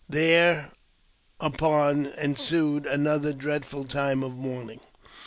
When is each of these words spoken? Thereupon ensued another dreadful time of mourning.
Thereupon 0.09 2.07
ensued 2.17 2.87
another 2.87 3.33
dreadful 3.33 3.85
time 3.85 4.23
of 4.23 4.35
mourning. 4.35 4.79